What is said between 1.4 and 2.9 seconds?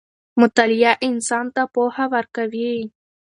ته پوهه ورکوي.